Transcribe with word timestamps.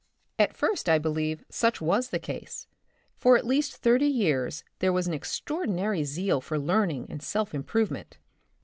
At 0.39 0.57
first, 0.57 0.89
I 0.89 0.97
believe, 0.97 1.43
such 1.51 1.79
was 1.79 2.09
the 2.09 2.17
case. 2.17 2.65
For 3.17 3.37
at 3.37 3.45
least 3.45 3.75
thirty 3.77 4.07
years 4.07 4.63
there 4.79 4.91
was 4.91 5.05
an 5.05 5.13
extraordinary 5.13 6.05
zeal 6.05 6.41
for 6.41 6.57
learn 6.57 6.89
ing 6.89 7.05
and 7.07 7.21
self 7.21 7.53
improvement. 7.53 8.17